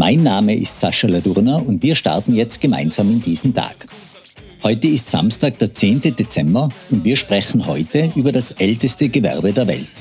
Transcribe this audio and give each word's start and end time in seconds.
Mein 0.00 0.22
Name 0.22 0.56
ist 0.56 0.80
Sascha 0.80 1.06
Ladurner 1.08 1.62
und 1.66 1.82
wir 1.82 1.94
starten 1.94 2.34
jetzt 2.34 2.58
gemeinsam 2.62 3.10
in 3.10 3.20
diesen 3.20 3.52
Tag. 3.52 3.86
Heute 4.62 4.88
ist 4.88 5.10
Samstag, 5.10 5.58
der 5.58 5.74
10. 5.74 6.00
Dezember 6.00 6.70
und 6.88 7.04
wir 7.04 7.16
sprechen 7.16 7.66
heute 7.66 8.10
über 8.14 8.32
das 8.32 8.52
älteste 8.52 9.10
Gewerbe 9.10 9.52
der 9.52 9.66
Welt. 9.66 9.92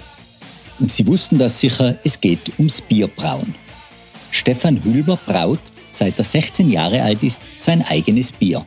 Und 0.80 0.90
Sie 0.90 1.05
wussten 1.05 1.38
das 1.38 1.59
sicher, 1.59 1.98
es 2.05 2.21
geht 2.21 2.40
ums 2.57 2.80
Bierbrauen. 2.80 3.55
Stefan 4.31 4.81
Hülber 4.85 5.20
braut, 5.26 5.59
seit 5.91 6.18
er 6.18 6.23
16 6.23 6.70
Jahre 6.70 7.04
alt 7.04 7.21
ist, 7.21 7.41
sein 7.59 7.81
eigenes 7.81 8.31
Bier. 8.31 8.66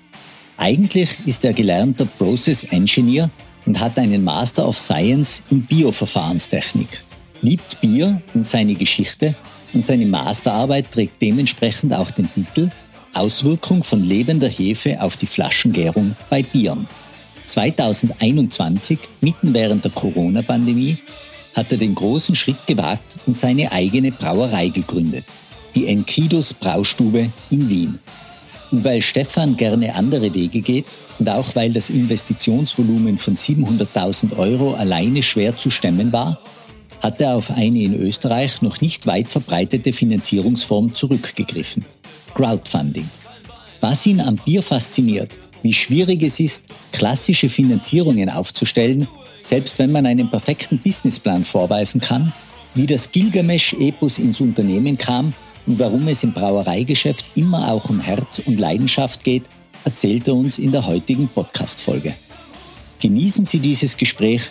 Eigentlich 0.58 1.16
ist 1.24 1.46
er 1.46 1.54
gelernter 1.54 2.04
Process 2.04 2.64
Engineer 2.64 3.30
und 3.64 3.80
hat 3.80 3.98
einen 3.98 4.22
Master 4.22 4.68
of 4.68 4.76
Science 4.76 5.42
in 5.50 5.62
Bioverfahrenstechnik. 5.62 7.02
Liebt 7.40 7.80
Bier 7.80 8.20
und 8.34 8.46
seine 8.46 8.74
Geschichte 8.74 9.34
und 9.72 9.84
seine 9.84 10.06
Masterarbeit 10.06 10.90
trägt 10.90 11.20
dementsprechend 11.22 11.94
auch 11.94 12.10
den 12.10 12.32
Titel 12.32 12.70
Auswirkung 13.14 13.84
von 13.84 14.02
lebender 14.02 14.48
Hefe 14.48 15.02
auf 15.02 15.16
die 15.16 15.26
Flaschengärung 15.26 16.16
bei 16.30 16.42
Bieren. 16.42 16.88
2021, 17.46 18.98
mitten 19.20 19.52
während 19.52 19.84
der 19.84 19.90
Corona-Pandemie, 19.90 20.96
hat 21.54 21.70
er 21.70 21.78
den 21.78 21.94
großen 21.94 22.34
Schritt 22.34 22.66
gewagt 22.66 23.16
und 23.26 23.36
seine 23.36 23.72
eigene 23.72 24.10
Brauerei 24.10 24.68
gegründet, 24.68 25.24
die 25.74 25.86
Enkidos 25.86 26.54
Braustube 26.54 27.30
in 27.50 27.68
Wien. 27.68 27.98
Und 28.70 28.84
weil 28.84 29.02
Stefan 29.02 29.58
gerne 29.58 29.94
andere 29.94 30.32
Wege 30.32 30.62
geht 30.62 30.98
und 31.18 31.28
auch 31.28 31.54
weil 31.54 31.74
das 31.74 31.90
Investitionsvolumen 31.90 33.18
von 33.18 33.36
700.000 33.36 34.38
Euro 34.38 34.74
alleine 34.74 35.22
schwer 35.22 35.54
zu 35.54 35.68
stemmen 35.68 36.10
war, 36.10 36.40
hat 37.02 37.20
er 37.20 37.34
auf 37.34 37.50
eine 37.50 37.82
in 37.82 37.94
Österreich 37.94 38.62
noch 38.62 38.80
nicht 38.80 39.06
weit 39.06 39.28
verbreitete 39.28 39.92
Finanzierungsform 39.92 40.94
zurückgegriffen. 40.94 41.84
Crowdfunding. 42.34 43.10
Was 43.80 44.06
ihn 44.06 44.20
am 44.20 44.36
Bier 44.36 44.62
fasziniert, 44.62 45.32
wie 45.62 45.72
schwierig 45.72 46.22
es 46.22 46.38
ist, 46.38 46.64
klassische 46.92 47.48
Finanzierungen 47.48 48.30
aufzustellen, 48.30 49.08
selbst 49.40 49.80
wenn 49.80 49.90
man 49.90 50.06
einen 50.06 50.30
perfekten 50.30 50.78
Businessplan 50.78 51.44
vorweisen 51.44 52.00
kann, 52.00 52.32
wie 52.74 52.86
das 52.86 53.10
Gilgamesch-Epos 53.10 54.20
ins 54.20 54.40
Unternehmen 54.40 54.96
kam 54.96 55.34
und 55.66 55.80
warum 55.80 56.06
es 56.06 56.22
im 56.22 56.32
Brauereigeschäft 56.32 57.24
immer 57.34 57.72
auch 57.72 57.90
um 57.90 58.00
Herz 58.00 58.40
und 58.46 58.60
Leidenschaft 58.60 59.24
geht, 59.24 59.44
erzählt 59.84 60.28
er 60.28 60.36
uns 60.36 60.58
in 60.58 60.70
der 60.70 60.86
heutigen 60.86 61.28
Podcast-Folge. 61.28 62.14
Genießen 63.00 63.44
Sie 63.44 63.58
dieses 63.58 63.96
Gespräch 63.96 64.42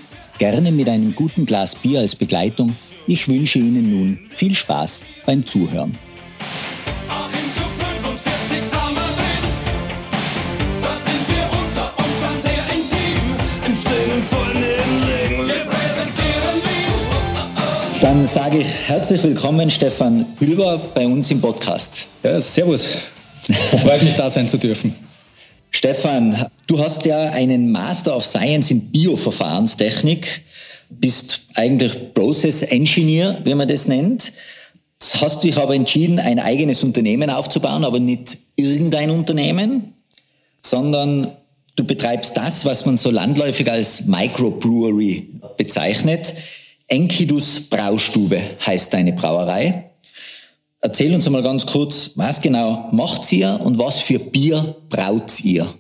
gerne 0.42 0.72
mit 0.72 0.90
einem 0.90 1.14
guten 1.14 1.46
Glas 1.46 1.76
Bier 1.76 2.00
als 2.00 2.16
Begleitung. 2.16 2.76
Ich 3.06 3.28
wünsche 3.28 3.60
Ihnen 3.60 3.92
nun 3.92 4.20
viel 4.32 4.56
Spaß 4.56 5.04
beim 5.24 5.46
Zuhören. 5.46 5.96
Dann 18.02 18.26
sage 18.26 18.58
ich 18.58 18.68
herzlich 18.88 19.22
willkommen, 19.22 19.70
Stefan 19.70 20.26
Hülber, 20.40 20.82
bei 20.96 21.06
uns 21.06 21.30
im 21.30 21.40
Podcast. 21.40 22.08
Ja, 22.24 22.42
servus. 22.42 22.98
Freut 23.80 24.02
mich, 24.02 24.16
da 24.16 24.28
sein 24.28 24.50
zu 24.50 24.58
dürfen. 24.58 25.11
Stefan, 25.84 26.46
du 26.68 26.78
hast 26.78 27.08
ja 27.08 27.32
einen 27.32 27.72
Master 27.72 28.16
of 28.16 28.24
Science 28.24 28.70
in 28.70 28.92
Bioverfahrenstechnik, 28.92 30.44
bist 30.92 31.42
eigentlich 31.56 32.14
Process 32.14 32.62
Engineer, 32.62 33.40
wie 33.46 33.56
man 33.56 33.68
das 33.68 33.88
nennt. 33.88 34.32
Hast 35.16 35.44
dich 35.44 35.58
aber 35.58 35.74
entschieden, 35.74 36.20
ein 36.20 36.38
eigenes 36.38 36.84
Unternehmen 36.84 37.32
aufzubauen, 37.32 37.84
aber 37.84 38.00
nicht 38.00 38.38
irgendein 38.56 39.10
Unternehmen, 39.10 39.96
sondern 40.62 41.32
du 41.76 41.84
betreibst 41.84 42.38
das, 42.38 42.64
was 42.64 42.86
man 42.86 42.98
so 42.98 43.10
landläufig 43.10 43.72
als 43.72 44.06
Microbrewery 44.06 45.30
bezeichnet. 45.58 46.36
Enkidus 46.90 47.60
Braustube 47.60 48.40
heißt 48.64 48.94
deine 48.94 49.14
Brauerei. 49.14 49.91
Erzähl 50.82 51.14
uns 51.14 51.28
einmal 51.28 51.44
ganz 51.44 51.66
kurz, 51.66 52.12
was 52.16 52.42
genau 52.42 52.90
macht 52.92 53.32
ihr 53.32 53.60
und 53.64 53.78
was 53.78 54.02
für 54.02 54.18
Bier 54.18 54.76
braut 54.90 55.40
ihr? 55.44 55.72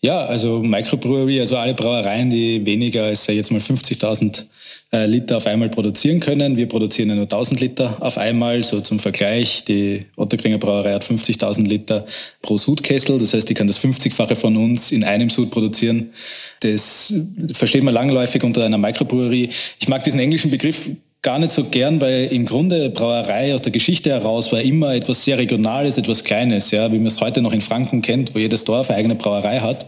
Ja, 0.00 0.24
also 0.24 0.62
Microbrewery, 0.62 1.40
also 1.40 1.56
alle 1.56 1.74
Brauereien, 1.74 2.30
die 2.30 2.64
weniger 2.64 3.04
als 3.04 3.26
jetzt 3.26 3.50
mal 3.50 3.60
50.000 3.60 4.44
äh, 4.92 5.06
Liter 5.06 5.38
auf 5.38 5.46
einmal 5.46 5.68
produzieren 5.68 6.20
können. 6.20 6.56
Wir 6.56 6.68
produzieren 6.68 7.08
ja 7.08 7.16
nur 7.16 7.24
1000 7.24 7.60
Liter 7.60 7.96
auf 8.00 8.16
einmal, 8.16 8.62
so 8.62 8.80
zum 8.80 8.98
Vergleich. 8.98 9.64
Die 9.64 10.06
Otterkringer 10.16 10.58
Brauerei 10.58 10.94
hat 10.94 11.04
50.000 11.04 11.66
Liter 11.66 12.06
pro 12.40 12.56
Sudkessel, 12.56 13.18
das 13.18 13.34
heißt, 13.34 13.48
die 13.48 13.54
kann 13.54 13.66
das 13.66 13.78
50-fache 13.82 14.36
von 14.36 14.56
uns 14.56 14.92
in 14.92 15.04
einem 15.04 15.28
Sud 15.28 15.50
produzieren. 15.50 16.12
Das 16.60 17.12
versteht 17.52 17.82
man 17.82 17.92
langläufig 17.92 18.42
unter 18.42 18.64
einer 18.64 18.78
Microbrewery. 18.78 19.50
Ich 19.80 19.88
mag 19.88 20.04
diesen 20.04 20.20
englischen 20.20 20.50
Begriff 20.50 20.90
gar 21.26 21.40
nicht 21.40 21.50
so 21.50 21.64
gern, 21.64 22.00
weil 22.00 22.26
im 22.26 22.46
Grunde 22.46 22.88
Brauerei 22.88 23.52
aus 23.52 23.60
der 23.60 23.72
Geschichte 23.72 24.10
heraus 24.10 24.52
war 24.52 24.60
immer 24.60 24.94
etwas 24.94 25.24
sehr 25.24 25.36
Regionales, 25.38 25.98
etwas 25.98 26.22
Kleines, 26.22 26.70
ja, 26.70 26.92
wie 26.92 26.98
man 26.98 27.08
es 27.08 27.20
heute 27.20 27.42
noch 27.42 27.52
in 27.52 27.60
Franken 27.60 28.00
kennt, 28.00 28.32
wo 28.32 28.38
jedes 28.38 28.62
Dorf 28.62 28.90
eine 28.90 28.98
eigene 29.00 29.16
Brauerei 29.16 29.58
hat. 29.58 29.86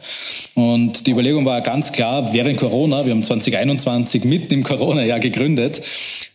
Und 0.57 1.07
die 1.07 1.13
Überlegung 1.13 1.45
war 1.45 1.61
ganz 1.61 1.93
klar, 1.93 2.31
während 2.33 2.59
Corona, 2.59 3.05
wir 3.05 3.13
haben 3.13 3.23
2021 3.23 4.25
mitten 4.25 4.53
im 4.53 4.65
Corona-Jahr 4.65 5.21
gegründet, 5.21 5.81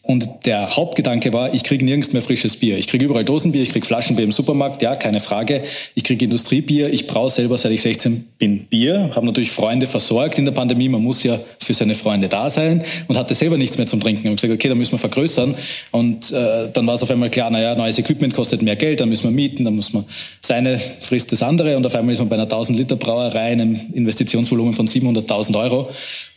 und 0.05 0.27
der 0.45 0.75
Hauptgedanke 0.75 1.31
war, 1.31 1.53
ich 1.53 1.63
kriege 1.63 1.85
nirgends 1.85 2.11
mehr 2.11 2.21
frisches 2.21 2.57
Bier. 2.57 2.77
Ich 2.77 2.87
kriege 2.87 3.05
überall 3.05 3.23
Dosenbier, 3.23 3.61
ich 3.61 3.69
kriege 3.69 3.85
Flaschenbier 3.85 4.25
im 4.25 4.33
Supermarkt, 4.33 4.81
ja, 4.81 4.97
keine 4.97 5.21
Frage. 5.21 5.63
Ich 5.95 6.03
kriege 6.03 6.25
Industriebier, 6.25 6.91
ich 6.91 7.07
brauche 7.07 7.29
selber, 7.29 7.57
seit 7.57 7.71
ich 7.71 7.81
16 7.81 8.25
bin, 8.37 8.65
Bier. 8.65 9.11
Habe 9.15 9.25
natürlich 9.25 9.51
Freunde 9.51 9.87
versorgt 9.87 10.37
in 10.37 10.43
der 10.43 10.51
Pandemie, 10.51 10.89
man 10.89 11.01
muss 11.01 11.23
ja 11.23 11.39
für 11.57 11.73
seine 11.73 11.95
Freunde 11.95 12.27
da 12.27 12.49
sein 12.49 12.83
und 13.07 13.17
hatte 13.17 13.33
selber 13.33 13.57
nichts 13.57 13.77
mehr 13.77 13.87
zum 13.87 14.01
Trinken. 14.01 14.27
Und 14.27 14.35
gesagt, 14.35 14.51
okay, 14.51 14.67
da 14.67 14.75
müssen 14.75 14.91
wir 14.91 14.99
vergrößern. 14.99 15.55
Und 15.91 16.33
äh, 16.33 16.69
dann 16.73 16.85
war 16.85 16.95
es 16.95 17.03
auf 17.03 17.09
einmal 17.09 17.29
klar, 17.29 17.49
naja, 17.49 17.73
neues 17.73 17.97
Equipment 17.97 18.33
kostet 18.33 18.61
mehr 18.61 18.75
Geld, 18.75 18.99
dann 18.99 19.07
müssen 19.07 19.23
wir 19.23 19.31
mieten, 19.31 19.63
dann 19.63 19.77
muss 19.77 19.93
man 19.93 20.03
seine 20.41 20.79
frisst 20.79 21.31
das 21.31 21.41
andere. 21.41 21.77
Und 21.77 21.85
auf 21.85 21.95
einmal 21.95 22.11
ist 22.11 22.19
man 22.19 22.27
bei 22.27 22.35
einer 22.35 22.43
1000 22.43 22.77
Liter 22.77 22.97
Brauerei, 22.97 23.53
einem 23.53 23.79
Investitionsvolumen 23.93 24.73
von 24.73 24.85
700.000 24.85 25.57
Euro. 25.57 25.89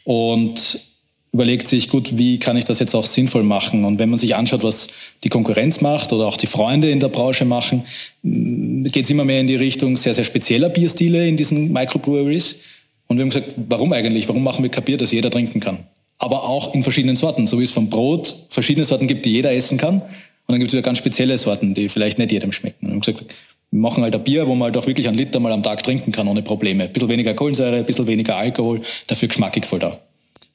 Und 0.04 0.94
überlegt 1.36 1.69
sich, 1.69 1.91
gut, 1.91 2.16
wie 2.16 2.38
kann 2.38 2.56
ich 2.56 2.64
das 2.64 2.78
jetzt 2.78 2.94
auch 2.94 3.04
sinnvoll 3.04 3.42
machen? 3.42 3.84
Und 3.84 3.98
wenn 3.98 4.08
man 4.08 4.19
sich 4.19 4.34
anschaut, 4.34 4.62
was 4.62 4.88
die 5.22 5.28
Konkurrenz 5.28 5.82
macht 5.82 6.12
oder 6.14 6.26
auch 6.26 6.38
die 6.38 6.47
Freunde 6.47 6.91
in 6.91 6.98
der 6.98 7.08
Branche 7.08 7.44
machen, 7.44 7.84
mm, 8.22 8.84
geht 8.84 9.04
es 9.04 9.10
immer 9.10 9.26
mehr 9.26 9.41
in 9.41 9.47
die 9.47 9.56
Richtung 9.56 9.98
sehr, 9.98 10.14
sehr 10.14 10.24
spezieller 10.24 10.70
Bierstile 10.70 11.28
in 11.28 11.36
diesen 11.36 11.72
Microbreweries. 11.72 12.60
Und 13.06 13.19
wir 13.19 13.22
haben 13.22 13.30
gesagt, 13.30 13.52
warum 13.69 13.92
eigentlich? 13.92 14.26
Warum 14.28 14.42
machen 14.42 14.62
wir 14.62 14.70
kein 14.70 14.84
Bier, 14.84 14.97
das 14.97 15.12
jeder 15.12 15.30
trinken 15.30 15.60
kann? 15.60 15.80
Aber 16.19 16.44
auch 16.44 16.74
in 16.74 16.82
verschiedenen 16.82 17.16
Sorten, 17.16 17.47
so 17.47 17.60
wie 17.60 17.64
es 17.64 17.70
vom 17.70 17.91
Brot 17.91 18.34
verschiedene 18.48 18.86
Sorten 18.86 19.06
gibt, 19.06 19.27
die 19.27 19.33
jeder 19.33 19.53
essen 19.53 19.77
kann. 19.77 19.97
Und 20.00 20.53
dann 20.53 20.59
gibt 20.59 20.71
es 20.71 20.72
wieder 20.72 20.83
ganz 20.83 20.98
spezielle 20.98 21.36
Sorten, 21.36 21.74
die 21.74 21.91
vielleicht 21.91 22.18
nicht 22.18 22.33
jedem 22.33 22.53
schmecken. 22.53 22.86
Und 22.86 22.88
wir 22.88 22.94
haben 22.94 23.00
gesagt, 23.00 23.34
wir 23.71 23.80
machen 23.80 24.03
halt 24.03 24.15
ein 24.15 24.24
Bier, 24.24 24.47
wo 24.47 24.54
man 24.54 24.66
halt 24.66 24.77
auch 24.77 24.86
wirklich 24.86 25.06
einen 25.06 25.18
Liter 25.18 25.38
mal 25.38 25.53
am 25.53 25.62
Tag 25.62 25.83
trinken 25.83 26.12
kann, 26.12 26.28
ohne 26.28 26.41
Probleme. 26.41 26.84
Ein 26.84 26.92
bisschen 26.92 27.09
weniger 27.09 27.34
Kohlensäure, 27.34 27.77
ein 27.77 27.84
bisschen 27.84 28.06
weniger 28.06 28.36
Alkohol, 28.36 28.80
dafür 29.06 29.28
geschmackig 29.28 29.66
voll 29.66 29.80
da. 29.80 29.98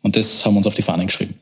Und 0.01 0.15
das 0.15 0.45
haben 0.45 0.53
wir 0.53 0.57
uns 0.57 0.67
auf 0.67 0.75
die 0.75 0.81
Fahnen 0.81 1.07
geschrieben. 1.07 1.35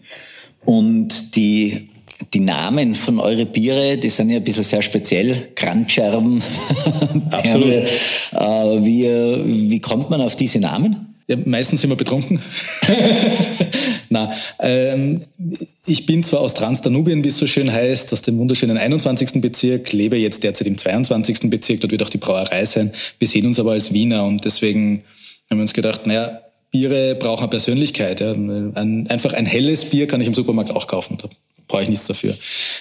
Und 0.66 1.36
die, 1.36 1.90
die 2.34 2.42
Namen 2.42 2.96
von 2.96 3.20
eure 3.20 3.46
Biere, 3.46 3.98
die 3.98 4.10
sind 4.10 4.30
ja 4.30 4.38
ein 4.38 4.44
bisschen 4.44 4.64
sehr 4.64 4.82
speziell. 4.82 5.50
Grandscherben. 5.56 6.42
Absolut. 7.32 7.72
äh, 7.72 8.86
wie, 8.86 9.70
wie 9.70 9.80
kommt 9.80 10.10
man 10.10 10.22
auf 10.22 10.36
diese 10.36 10.60
Namen? 10.60 11.10
Ja, 11.30 11.38
meistens 11.46 11.82
sind 11.82 11.92
wir 11.92 11.96
betrunken. 11.96 12.42
Na, 14.10 14.34
ähm, 14.60 15.22
ich 15.86 16.08
bin 16.08 16.24
zwar 16.24 16.40
aus 16.40 16.56
Transdanubien, 16.56 17.24
wie 17.24 17.28
es 17.28 17.38
so 17.38 17.46
schön 17.46 17.72
heißt, 17.72 18.12
aus 18.14 18.24
dem 18.24 18.40
wunderschönen 18.40 18.80
21. 18.80 19.40
Bezirk, 19.40 19.94
lebe 19.94 20.18
jetzt 20.18 20.44
derzeit 20.44 20.66
im 20.66 20.76
22. 20.76 21.52
Bezirk, 21.52 21.82
dort 21.82 21.92
wird 21.92 22.02
auch 22.02 22.10
die 22.10 22.18
Brauerei 22.18 22.66
sein. 22.66 22.94
Wir 23.20 23.28
sehen 23.28 23.46
uns 23.46 23.60
aber 23.60 23.74
als 23.74 23.94
Wiener 23.94 24.26
und 24.26 24.44
deswegen 24.44 25.04
haben 25.52 25.60
wir 25.60 25.62
uns 25.62 25.74
gedacht, 25.74 26.08
naja, 26.08 26.42
Biere 26.72 27.16
brauchen 27.16 27.44
eine 27.44 27.50
Persönlichkeit. 27.50 28.22
Ja. 28.22 28.32
Ein, 28.32 29.08
einfach 29.10 29.34
ein 29.34 29.46
helles 29.46 29.86
Bier 29.86 30.08
kann 30.08 30.22
ich 30.22 30.28
im 30.28 30.34
Supermarkt 30.34 30.72
auch 30.72 30.88
kaufen. 30.88 31.18
Da 31.22 31.30
brauche 31.68 31.84
ich 31.84 31.90
nichts 31.90 32.08
dafür. 32.08 32.36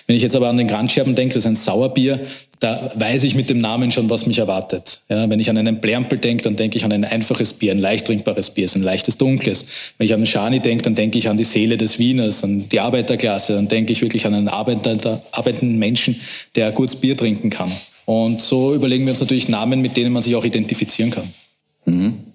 Wenn 0.07 0.17
ich 0.17 0.23
jetzt 0.23 0.35
aber 0.35 0.49
an 0.49 0.57
den 0.57 0.67
Grandscherben 0.67 1.15
denke, 1.15 1.35
das 1.35 1.45
ist 1.45 1.47
ein 1.47 1.55
Sauerbier, 1.55 2.21
da 2.61 2.91
weiß 2.97 3.23
ich 3.23 3.37
mit 3.37 3.49
dem 3.51 3.61
Namen 3.61 3.93
schon, 3.93 4.11
was 4.11 4.27
mich 4.27 4.39
erwartet. 4.39 5.03
Ja, 5.09 5.31
wenn 5.31 5.39
ich 5.39 5.49
an 5.49 5.57
einen 5.57 5.81
Blärmpel 5.81 6.19
denke, 6.19 6.43
dann 6.43 6.57
denke 6.57 6.77
ich 6.77 6.85
an 6.85 6.93
ein 6.93 7.05
einfaches 7.05 7.53
Bier, 7.53 7.71
ein 7.71 7.79
leicht 7.79 8.07
trinkbares 8.07 8.51
Bier, 8.51 8.69
ein 8.75 8.83
leichtes 8.83 9.17
Dunkles. 9.17 9.67
Wenn 9.97 10.07
ich 10.07 10.13
an 10.13 10.19
einen 10.19 10.27
Schani 10.27 10.59
denke, 10.59 10.83
dann 10.83 10.97
denke 10.97 11.19
ich 11.19 11.29
an 11.29 11.37
die 11.37 11.45
Seele 11.45 11.77
des 11.77 12.01
Wieners, 12.01 12.43
an 12.43 12.69
die 12.69 12.81
Arbeiterklasse, 12.81 13.55
dann 13.55 13.69
denke 13.69 13.93
ich 13.93 14.03
wirklich 14.03 14.27
an 14.27 14.35
einen 14.35 14.49
Arbeiter, 14.49 15.23
arbeitenden 15.31 15.79
Menschen, 15.79 16.21
der 16.57 16.73
kurz 16.73 16.97
Bier 16.97 17.17
trinken 17.17 17.51
kann. 17.51 17.71
Und 18.07 18.41
so 18.41 18.75
überlegen 18.75 19.05
wir 19.05 19.11
uns 19.11 19.21
natürlich 19.21 19.49
Namen, 19.49 19.81
mit 19.81 19.97
denen 19.97 20.13
man 20.13 20.23
sich 20.23 20.35
auch 20.35 20.45
identifizieren 20.45 21.11
kann. 21.11 21.31
Mhm. 21.85 22.28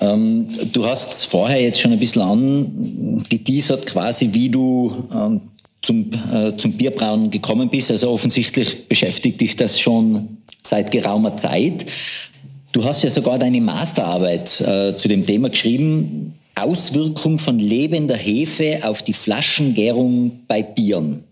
Ähm, 0.00 0.46
du 0.72 0.84
hast 0.86 1.26
vorher 1.26 1.60
jetzt 1.60 1.80
schon 1.80 1.92
ein 1.92 1.98
bisschen 1.98 2.22
angeteasert, 2.22 3.86
quasi 3.86 4.30
wie 4.32 4.48
du 4.48 5.08
ähm, 5.12 5.40
zum, 5.82 6.10
äh, 6.32 6.56
zum 6.56 6.72
Bierbrauen 6.72 7.30
gekommen 7.30 7.68
bist. 7.68 7.90
Also 7.90 8.10
offensichtlich 8.10 8.88
beschäftigt 8.88 9.40
dich 9.40 9.56
das 9.56 9.78
schon 9.78 10.38
seit 10.62 10.90
geraumer 10.90 11.36
Zeit. 11.36 11.86
Du 12.72 12.84
hast 12.84 13.04
ja 13.04 13.10
sogar 13.10 13.38
deine 13.38 13.60
Masterarbeit 13.60 14.60
äh, 14.60 14.96
zu 14.96 15.06
dem 15.06 15.24
Thema 15.24 15.50
geschrieben, 15.50 16.34
Auswirkung 16.56 17.38
von 17.38 17.58
lebender 17.58 18.16
Hefe 18.16 18.80
auf 18.82 19.02
die 19.02 19.12
Flaschengärung 19.12 20.40
bei 20.48 20.62
Bieren. 20.62 21.24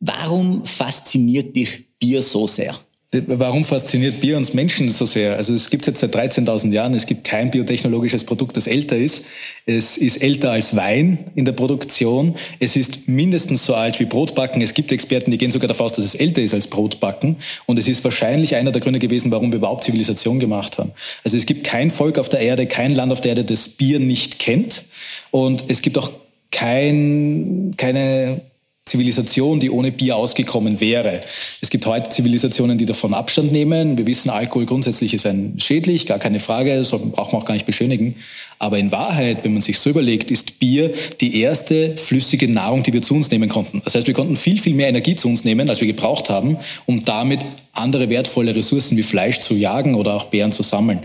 Warum 0.00 0.64
fasziniert 0.64 1.56
dich 1.56 1.86
Bier 1.98 2.22
so 2.22 2.46
sehr? 2.46 2.78
Warum 3.12 3.64
fasziniert 3.64 4.20
Bier 4.20 4.36
uns 4.36 4.52
Menschen 4.52 4.90
so 4.90 5.06
sehr? 5.06 5.36
Also 5.36 5.54
es 5.54 5.70
gibt 5.70 5.86
jetzt 5.86 6.00
seit 6.00 6.14
13.000 6.14 6.72
Jahren, 6.72 6.92
es 6.92 7.06
gibt 7.06 7.22
kein 7.22 7.52
biotechnologisches 7.52 8.24
Produkt, 8.24 8.56
das 8.56 8.66
älter 8.66 8.96
ist. 8.96 9.26
Es 9.64 9.96
ist 9.96 10.16
älter 10.20 10.50
als 10.50 10.74
Wein 10.74 11.30
in 11.36 11.44
der 11.44 11.52
Produktion. 11.52 12.34
Es 12.58 12.74
ist 12.74 13.06
mindestens 13.06 13.64
so 13.64 13.76
alt 13.76 14.00
wie 14.00 14.06
Brotbacken. 14.06 14.60
Es 14.60 14.74
gibt 14.74 14.90
Experten, 14.90 15.30
die 15.30 15.38
gehen 15.38 15.52
sogar 15.52 15.68
davon 15.68 15.86
aus, 15.86 15.92
dass 15.92 16.04
es 16.04 16.16
älter 16.16 16.42
ist 16.42 16.52
als 16.52 16.66
Brotbacken. 16.66 17.36
Und 17.66 17.78
es 17.78 17.86
ist 17.86 18.02
wahrscheinlich 18.02 18.56
einer 18.56 18.72
der 18.72 18.82
Gründe 18.82 18.98
gewesen, 18.98 19.30
warum 19.30 19.52
wir 19.52 19.58
überhaupt 19.58 19.84
Zivilisation 19.84 20.40
gemacht 20.40 20.78
haben. 20.78 20.90
Also 21.22 21.36
es 21.36 21.46
gibt 21.46 21.64
kein 21.64 21.90
Volk 21.90 22.18
auf 22.18 22.28
der 22.28 22.40
Erde, 22.40 22.66
kein 22.66 22.92
Land 22.92 23.12
auf 23.12 23.20
der 23.20 23.30
Erde, 23.30 23.44
das 23.44 23.68
Bier 23.68 24.00
nicht 24.00 24.40
kennt. 24.40 24.84
Und 25.30 25.64
es 25.68 25.80
gibt 25.80 25.96
auch 25.96 26.10
kein, 26.50 27.74
keine 27.76 28.40
Zivilisation, 28.86 29.58
die 29.58 29.68
ohne 29.68 29.90
Bier 29.90 30.16
ausgekommen 30.16 30.80
wäre. 30.80 31.20
Es 31.60 31.70
gibt 31.70 31.86
heute 31.86 32.10
Zivilisationen, 32.10 32.78
die 32.78 32.86
davon 32.86 33.14
Abstand 33.14 33.50
nehmen. 33.50 33.98
Wir 33.98 34.06
wissen, 34.06 34.30
Alkohol 34.30 34.64
grundsätzlich 34.64 35.12
ist 35.12 35.26
ein 35.26 35.56
schädlich, 35.58 36.06
gar 36.06 36.20
keine 36.20 36.38
Frage, 36.38 36.76
das 36.76 36.90
braucht 36.90 37.32
man 37.32 37.42
auch 37.42 37.44
gar 37.44 37.54
nicht 37.54 37.66
beschönigen. 37.66 38.14
Aber 38.60 38.78
in 38.78 38.92
Wahrheit, 38.92 39.42
wenn 39.42 39.52
man 39.52 39.60
sich 39.60 39.80
so 39.80 39.90
überlegt, 39.90 40.30
ist 40.30 40.60
Bier 40.60 40.92
die 41.20 41.40
erste 41.40 41.96
flüssige 41.96 42.48
Nahrung, 42.48 42.84
die 42.84 42.92
wir 42.92 43.02
zu 43.02 43.14
uns 43.14 43.30
nehmen 43.30 43.48
konnten. 43.48 43.82
Das 43.84 43.96
heißt, 43.96 44.06
wir 44.06 44.14
konnten 44.14 44.36
viel, 44.36 44.60
viel 44.60 44.74
mehr 44.74 44.88
Energie 44.88 45.16
zu 45.16 45.28
uns 45.28 45.42
nehmen, 45.42 45.68
als 45.68 45.80
wir 45.80 45.88
gebraucht 45.88 46.30
haben, 46.30 46.56
um 46.86 47.04
damit 47.04 47.44
andere 47.72 48.08
wertvolle 48.08 48.54
Ressourcen 48.54 48.96
wie 48.96 49.02
Fleisch 49.02 49.40
zu 49.40 49.54
jagen 49.54 49.96
oder 49.96 50.14
auch 50.14 50.26
Beeren 50.26 50.52
zu 50.52 50.62
sammeln. 50.62 51.00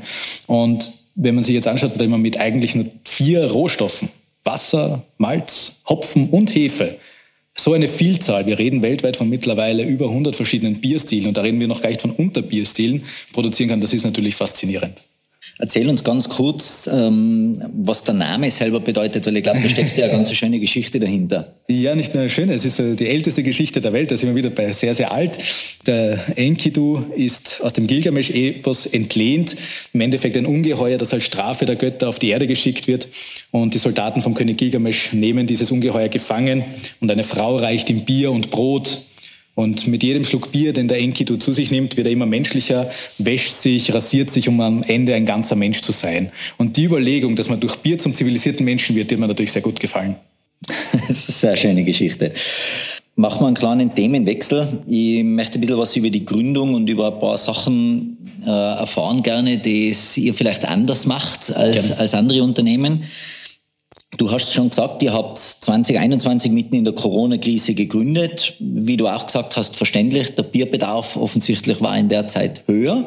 Und 0.46 0.94
wenn 1.16 1.34
man 1.34 1.44
sich 1.44 1.56
jetzt 1.56 1.68
anschaut, 1.68 1.94
da 1.98 2.08
man 2.08 2.22
mit 2.22 2.40
eigentlich 2.40 2.76
nur 2.76 2.86
vier 3.04 3.52
Rohstoffen, 3.52 4.10
Wasser, 4.44 5.04
Malz, 5.18 5.80
Hopfen 5.90 6.30
und 6.30 6.54
Hefe, 6.54 6.98
so 7.58 7.74
eine 7.74 7.88
Vielzahl, 7.88 8.46
wir 8.46 8.58
reden 8.58 8.82
weltweit 8.82 9.18
von 9.18 9.30
mittlerweile 9.30 9.84
über 9.84 10.08
100 10.08 10.36
verschiedenen 10.36 10.82
Bierstilen. 10.82 11.28
Und 11.28 11.38
da 11.38 11.42
reden 11.42 11.60
wir 11.60 11.68
noch 11.68 11.82
gar 11.82 11.90
nicht 11.90 12.02
von 12.02 12.12
Unterbierstilen, 12.12 13.04
produzieren 13.34 13.70
kann, 13.70 13.82
das 13.82 13.94
ist 13.94 14.04
natürlich 14.04 14.36
faszinierend. 14.36 15.04
Erzähl 15.62 15.88
uns 15.90 16.04
ganz 16.04 16.28
kurz, 16.28 16.90
ähm, 16.92 17.56
was 17.72 18.04
der 18.04 18.16
Name 18.16 18.50
selber 18.50 18.80
bedeutet, 18.80 19.28
weil 19.28 19.38
ich 19.38 19.44
glaube, 19.44 19.60
da 19.62 19.70
steckt 19.70 19.96
ja 19.96 20.06
eine 20.06 20.14
ganz 20.14 20.34
schöne 20.36 20.60
Geschichte 20.60 21.00
dahinter. 21.00 21.54
Ja, 21.70 21.94
nicht 21.94 22.16
nur 22.16 22.22
eine 22.22 22.32
schöne, 22.32 22.54
es 22.54 22.66
ist 22.66 22.82
die 23.00 23.08
älteste 23.08 23.44
Geschichte 23.44 23.80
der 23.80 23.94
Welt, 23.94 24.10
da 24.10 24.18
sind 24.18 24.30
wir 24.30 24.36
wieder 24.36 24.50
bei 24.50 24.72
sehr, 24.72 24.96
sehr 24.96 25.12
alt. 25.12 25.38
Der 25.86 26.18
Enkidu 26.36 27.06
ist 27.16 27.62
aus 27.62 27.74
dem 27.74 27.86
Gilgamesch-Epos 27.86 28.88
entlehnt, 28.88 29.56
im 29.94 30.02
Endeffekt 30.02 30.36
ein 30.36 30.48
Ungeheuer, 30.48 30.98
das 30.98 31.14
als 31.14 31.26
Strafe 31.26 31.66
der 31.66 31.76
Götter 31.76 32.10
auf 32.10 32.18
die 32.18 32.30
Erde 32.30 32.48
geschickt 32.48 32.88
wird 32.88 33.08
und 33.52 33.76
die 33.76 33.78
Soldaten 33.78 34.24
vom 34.24 34.34
König 34.34 34.58
Gilgamesch 34.58 35.14
nehmen 35.14 35.46
dieses 35.46 35.70
Ungeheuer 35.70 36.10
gefangen 36.10 36.64
und 37.02 37.12
eine 37.12 37.24
Frau 37.24 37.58
reicht 37.58 37.92
ihm 37.92 38.04
Bier 38.04 38.32
und 38.32 38.50
Brot 38.50 39.04
und 39.54 39.88
mit 39.88 40.02
jedem 40.04 40.24
Schluck 40.24 40.52
Bier, 40.52 40.74
den 40.74 40.88
der 40.88 41.00
Enkidu 41.00 41.38
zu 41.38 41.52
sich 41.52 41.72
nimmt, 41.72 41.98
wird 41.98 42.08
er 42.08 42.14
immer 42.14 42.26
menschlicher, 42.26 42.90
wäscht 43.18 43.58
sich, 43.58 43.94
rasiert 43.94 44.32
sich, 44.32 44.48
um 44.48 44.62
am 44.62 44.84
Ende 44.84 45.14
ein 45.14 45.26
ganzer 45.26 45.56
Mensch 45.56 45.82
zu 45.82 45.92
sein. 45.92 46.32
Und 46.58 46.78
die 46.78 46.86
Überlegung, 46.86 47.36
dass 47.36 47.50
man 47.50 47.60
durch 47.60 47.76
Bier 47.78 48.00
zum 48.00 48.14
zivilisierten 48.14 48.64
Menschen 48.64 48.96
wird, 48.96 49.12
die 49.12 49.16
hat 49.16 49.20
mir 49.20 49.28
natürlich 49.28 49.52
sehr 49.52 49.62
gut 49.62 49.80
gefallen. 49.80 50.16
das 50.68 51.28
ist 51.30 51.44
eine 51.44 51.56
sehr 51.56 51.58
schöne 51.58 51.84
Geschichte. 51.84 52.34
Machen 53.16 53.42
wir 53.42 53.48
einen 53.48 53.58
kleinen 53.58 53.94
Themenwechsel. 53.94 54.80
Ich 54.88 55.24
möchte 55.24 55.58
ein 55.58 55.62
bisschen 55.62 55.78
was 55.78 55.96
über 55.98 56.10
die 56.10 56.24
Gründung 56.24 56.74
und 56.74 56.90
über 56.90 57.14
ein 57.14 57.20
paar 57.20 57.38
Sachen 57.38 58.18
äh, 58.46 58.50
erfahren 58.50 59.22
gerne, 59.22 59.58
die 59.58 59.94
ihr 60.16 60.34
vielleicht 60.34 60.66
anders 60.66 61.06
macht 61.06 61.54
als, 61.54 62.00
als 62.00 62.14
andere 62.14 62.42
Unternehmen. 62.42 63.04
Du 64.18 64.30
hast 64.30 64.54
schon 64.54 64.70
gesagt, 64.70 65.02
ihr 65.04 65.14
habt 65.14 65.40
2021 65.40 66.52
mitten 66.52 66.76
in 66.76 66.84
der 66.84 66.94
Corona-Krise 66.94 67.74
gegründet. 67.74 68.56
Wie 68.60 68.98
du 68.98 69.08
auch 69.08 69.26
gesagt 69.26 69.56
hast, 69.56 69.78
verständlich, 69.78 70.36
der 70.36 70.44
Bierbedarf 70.44 71.16
offensichtlich 71.16 71.80
war 71.80 71.98
in 71.98 72.10
der 72.10 72.28
Zeit 72.28 72.64
höher. 72.68 73.06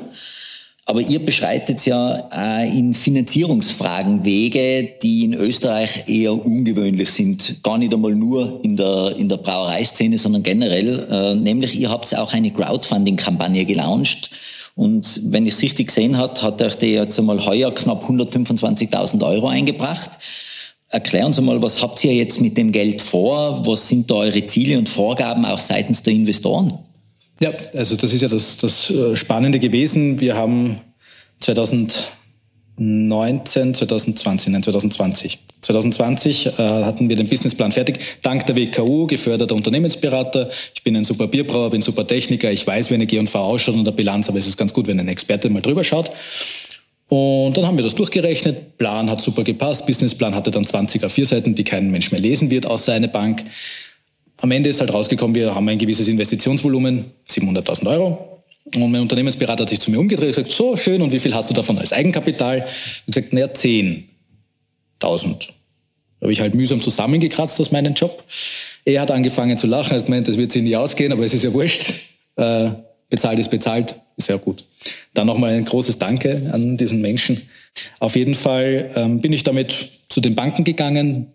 Aber 0.86 1.00
ihr 1.00 1.18
beschreitet 1.24 1.84
ja 1.86 2.28
äh, 2.32 2.78
in 2.78 2.94
Finanzierungsfragen 2.94 4.24
Wege, 4.24 4.94
die 5.02 5.24
in 5.24 5.34
Österreich 5.34 6.08
eher 6.08 6.34
ungewöhnlich 6.34 7.10
sind. 7.10 7.62
Gar 7.62 7.78
nicht 7.78 7.94
einmal 7.94 8.14
nur 8.14 8.60
in 8.62 8.76
der, 8.76 9.14
in 9.16 9.28
der 9.28 9.38
Brauereiszene, 9.38 10.18
sondern 10.18 10.42
generell. 10.42 11.06
Äh, 11.10 11.34
nämlich 11.36 11.78
ihr 11.78 11.90
habt 11.90 12.14
auch 12.16 12.32
eine 12.32 12.50
Crowdfunding-Kampagne 12.50 13.64
gelauncht. 13.64 14.30
Und 14.74 15.20
wenn 15.24 15.46
ich 15.46 15.54
es 15.54 15.62
richtig 15.62 15.88
gesehen 15.88 16.18
habe, 16.18 16.40
hat 16.42 16.60
euch 16.60 16.76
die 16.76 16.92
jetzt 16.92 17.18
einmal 17.18 17.44
heuer 17.44 17.72
knapp 17.72 18.08
125.000 18.08 19.24
Euro 19.26 19.48
eingebracht. 19.48 20.10
Erklär 20.94 21.26
uns 21.26 21.37
einmal, 21.38 21.61
was 21.61 21.82
habt 21.82 22.02
ihr 22.05 22.14
jetzt 22.14 22.41
mit 22.41 22.56
dem 22.56 22.70
Geld 22.70 23.02
vor? 23.02 23.67
Was 23.67 23.88
sind 23.88 24.08
da 24.08 24.14
eure 24.14 24.46
Ziele 24.46 24.79
und 24.79 24.88
Vorgaben 24.88 25.44
auch 25.44 25.58
seitens 25.58 26.05
der 26.05 26.12
Investoren? 26.12 26.79
Ja, 27.41 27.50
also 27.75 27.96
das 27.96 28.12
ist 28.12 28.23
ja 28.23 28.29
das, 28.29 28.58
das 28.58 28.91
äh, 28.91 29.17
Spannende 29.17 29.58
gewesen. 29.58 30.20
Wir 30.20 30.37
haben 30.37 30.81
2019, 31.41 33.75
2020, 33.75 34.52
nein 34.52 34.62
2020. 34.62 35.41
2020 35.62 36.46
äh, 36.46 36.52
hatten 36.52 37.08
wir 37.08 37.17
den 37.17 37.29
Businessplan 37.29 37.73
fertig, 37.73 37.99
dank 38.23 38.46
der 38.46 38.55
WKU, 38.55 39.08
geförderter 39.08 39.56
Unternehmensberater. 39.56 40.48
Ich 40.77 40.84
bin 40.84 40.96
ein 40.96 41.03
super 41.03 41.27
Bierbrauer, 41.27 41.70
bin 41.70 41.82
super 41.82 42.06
Techniker, 42.06 42.53
ich 42.53 42.65
weiß, 42.65 42.91
wie 42.91 42.94
eine 42.94 43.06
G&V 43.06 43.36
ausschaut 43.36 43.74
und 43.74 43.84
der 43.84 43.91
Bilanz, 43.91 44.29
aber 44.29 44.39
es 44.39 44.46
ist 44.46 44.56
ganz 44.56 44.72
gut, 44.72 44.86
wenn 44.86 45.01
ein 45.01 45.08
Experte 45.08 45.51
mal 45.51 45.60
drüber 45.60 45.82
schaut. 45.82 46.13
Und 47.08 47.56
dann 47.56 47.67
haben 47.67 47.77
wir 47.77 47.84
das 47.84 47.94
durchgerechnet. 47.94 48.79
Plan 48.79 49.11
hat 49.11 49.20
super 49.20 49.44
gepasst. 49.44 49.87
Businessplan 49.87 50.34
hatte 50.34 50.51
dann 50.51 50.65
20 50.65 51.03
A4-Seiten, 51.05 51.55
die 51.55 51.65
kein 51.65 51.91
Mensch 51.91 52.11
mehr 52.13 52.20
lesen 52.20 52.51
wird, 52.51 52.67
außer 52.67 52.93
eine 52.93 53.08
Bank. 53.08 53.44
Am 54.39 54.51
Ende 54.51 54.70
ist 54.70 54.81
halt 54.81 54.93
rausgekommen, 54.93 55.34
wir 55.34 55.55
haben 55.55 55.69
ein 55.69 55.79
gewisses 55.79 56.08
Investitionsvolumen, 56.08 57.05
700.000 57.31 57.89
Euro. 57.89 58.43
Und 58.75 58.91
mein 58.91 59.03
Unternehmensberater 59.03 59.63
hat 59.63 59.70
sich 59.70 59.81
zu 59.81 59.91
mir 59.91 60.01
umgedreht 60.01 60.29
und 60.29 60.44
gesagt, 60.44 60.51
so 60.51 60.77
schön, 60.77 61.03
und 61.03 61.13
wie 61.13 61.20
viel 61.20 61.34
hast 61.34 61.51
du 61.51 61.55
davon 61.55 61.79
als 61.79 61.93
Eigenkapital? 61.93 62.67
Ich 63.06 63.15
gesagt, 63.15 63.32
naja, 63.32 63.46
10.000. 63.46 64.05
Da 65.01 65.08
habe 66.23 66.32
ich 66.32 66.41
halt 66.41 66.55
mühsam 66.55 66.81
zusammengekratzt 66.81 67.61
aus 67.61 67.70
meinem 67.70 67.93
Job. 67.94 68.25
Er 68.87 69.03
hat 69.03 69.11
angefangen 69.11 69.58
zu 69.58 69.67
lachen, 69.67 69.96
hat 69.96 70.06
gemeint, 70.06 70.27
das 70.27 70.39
wird 70.39 70.53
sich 70.53 70.63
nie 70.63 70.75
ausgehen, 70.77 71.13
aber 71.13 71.25
es 71.25 71.34
ist 71.34 71.44
ja 71.44 71.53
wurscht. 71.53 71.93
Äh, 72.37 72.70
bezahlt 73.14 73.38
ist 73.38 73.50
bezahlt, 73.50 73.96
ja 74.28 74.36
gut. 74.36 74.64
Dann 75.14 75.26
nochmal 75.26 75.54
ein 75.54 75.64
großes 75.64 75.98
Danke 75.98 76.50
an 76.52 76.76
diesen 76.76 77.00
Menschen. 77.00 77.40
Auf 78.00 78.16
jeden 78.16 78.34
Fall 78.34 78.90
ähm, 78.94 79.20
bin 79.20 79.32
ich 79.32 79.42
damit 79.42 79.72
zu 80.08 80.20
den 80.20 80.34
Banken 80.34 80.64
gegangen. 80.64 81.26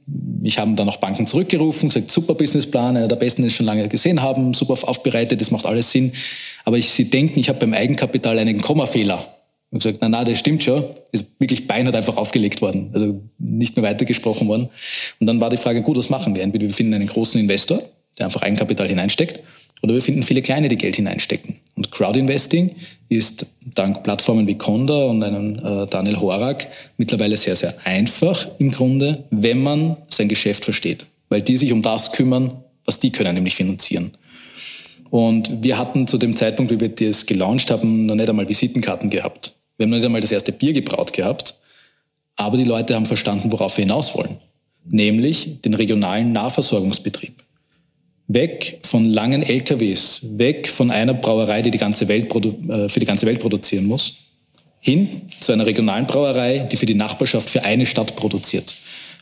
Ich 0.43 0.57
habe 0.57 0.73
dann 0.75 0.87
auch 0.87 0.97
Banken 0.97 1.25
zurückgerufen, 1.25 1.89
gesagt, 1.89 2.11
super 2.11 2.33
Businessplan, 2.33 2.95
einer 2.95 3.07
der 3.07 3.17
besten, 3.17 3.41
den 3.41 3.49
wir 3.49 3.55
schon 3.55 3.65
lange 3.65 3.87
gesehen 3.89 4.21
haben, 4.21 4.53
super 4.53 4.75
aufbereitet, 4.87 5.41
das 5.41 5.51
macht 5.51 5.65
alles 5.65 5.91
Sinn. 5.91 6.13
Aber 6.63 6.77
ich, 6.77 6.89
Sie 6.89 7.09
denken, 7.09 7.39
ich 7.39 7.49
habe 7.49 7.59
beim 7.59 7.73
Eigenkapital 7.73 8.39
einen 8.39 8.61
Kommafehler. 8.61 9.25
Ich 9.71 9.75
habe 9.75 9.79
gesagt, 9.79 9.97
na, 10.01 10.09
na, 10.09 10.23
das 10.23 10.39
stimmt 10.39 10.63
schon. 10.63 10.83
Ist 11.11 11.39
wirklich 11.39 11.67
beinhart 11.67 11.95
einfach 11.95 12.17
aufgelegt 12.17 12.61
worden. 12.61 12.89
Also 12.93 13.21
nicht 13.37 13.75
mehr 13.75 13.83
weitergesprochen 13.83 14.47
worden. 14.47 14.69
Und 15.19 15.27
dann 15.27 15.39
war 15.39 15.49
die 15.49 15.57
Frage, 15.57 15.81
gut, 15.81 15.97
was 15.97 16.09
machen 16.09 16.33
wir? 16.35 16.41
Entweder 16.41 16.65
wir 16.65 16.73
finden 16.73 16.93
einen 16.93 17.07
großen 17.07 17.39
Investor, 17.39 17.81
der 18.19 18.27
einfach 18.27 18.41
Eigenkapital 18.41 18.87
hineinsteckt, 18.87 19.39
oder 19.81 19.93
wir 19.93 20.01
finden 20.01 20.23
viele 20.23 20.41
kleine, 20.41 20.67
die 20.67 20.77
Geld 20.77 20.97
hineinstecken. 20.97 21.55
Und 21.75 21.91
Crowdinvesting 21.91 22.75
ist 23.07 23.45
dank 23.75 24.03
Plattformen 24.03 24.45
wie 24.45 24.57
Conda 24.57 25.05
und 25.05 25.23
einem 25.23 25.55
äh, 25.55 25.85
Daniel 25.85 26.19
Horak 26.19 26.67
mittlerweile 26.97 27.37
sehr, 27.37 27.55
sehr 27.55 27.75
einfach 27.85 28.47
im 28.59 28.71
Grunde, 28.71 29.23
wenn 29.31 29.63
man 29.63 29.95
sein 30.09 30.27
Geschäft 30.27 30.65
versteht. 30.65 31.05
Weil 31.29 31.41
die 31.41 31.55
sich 31.55 31.71
um 31.71 31.81
das 31.81 32.11
kümmern, 32.11 32.63
was 32.85 32.99
die 32.99 33.11
können, 33.11 33.35
nämlich 33.35 33.55
finanzieren. 33.55 34.11
Und 35.09 35.63
wir 35.63 35.77
hatten 35.77 36.07
zu 36.07 36.17
dem 36.17 36.35
Zeitpunkt, 36.35 36.71
wie 36.71 36.79
wir 36.79 36.89
das 36.89 37.25
gelauncht 37.25 37.71
haben, 37.71 38.05
noch 38.05 38.15
nicht 38.15 38.29
einmal 38.29 38.49
Visitenkarten 38.49 39.09
gehabt. 39.09 39.53
Wir 39.77 39.85
haben 39.85 39.91
noch 39.91 39.97
nicht 39.97 40.05
einmal 40.05 40.21
das 40.21 40.31
erste 40.31 40.51
Bier 40.51 40.73
gebraut 40.73 41.13
gehabt. 41.13 41.55
Aber 42.35 42.57
die 42.57 42.63
Leute 42.63 42.95
haben 42.95 43.05
verstanden, 43.05 43.51
worauf 43.51 43.77
wir 43.77 43.83
hinaus 43.83 44.15
wollen. 44.15 44.37
Nämlich 44.85 45.61
den 45.61 45.73
regionalen 45.73 46.31
Nahversorgungsbetrieb. 46.31 47.33
Weg 48.31 48.79
von 48.83 49.05
langen 49.05 49.41
LKWs, 49.41 50.21
weg 50.37 50.69
von 50.69 50.91
einer 50.91 51.15
Brauerei, 51.15 51.63
die, 51.63 51.71
die 51.71 51.79
ganze 51.79 52.07
Welt 52.07 52.33
äh, 52.33 52.87
für 52.87 52.99
die 52.99 53.05
ganze 53.07 53.25
Welt 53.25 53.39
produzieren 53.39 53.85
muss, 53.85 54.17
hin 54.79 55.23
zu 55.39 55.51
einer 55.51 55.65
regionalen 55.65 56.05
Brauerei, 56.05 56.59
die 56.71 56.77
für 56.77 56.85
die 56.85 56.93
Nachbarschaft, 56.93 57.49
für 57.49 57.63
eine 57.63 57.87
Stadt 57.87 58.15
produziert. 58.15 58.75